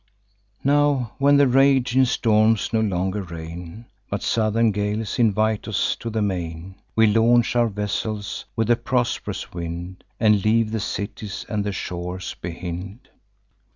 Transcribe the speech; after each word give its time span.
"Now, 0.63 1.11
when 1.19 1.37
the 1.37 1.45
raging 1.47 2.05
storms 2.05 2.73
no 2.73 2.79
longer 2.79 3.21
reign, 3.21 3.85
But 4.09 4.23
southern 4.23 4.71
gales 4.71 5.19
invite 5.19 5.67
us 5.67 5.95
to 5.97 6.09
the 6.09 6.23
main, 6.23 6.73
We 6.95 7.05
launch 7.05 7.55
our 7.55 7.67
vessels, 7.67 8.45
with 8.55 8.71
a 8.71 8.75
prosp'rous 8.75 9.53
wind, 9.53 10.03
And 10.19 10.43
leave 10.43 10.71
the 10.71 10.79
cities 10.79 11.45
and 11.47 11.63
the 11.63 11.71
shores 11.71 12.33
behind. 12.33 13.09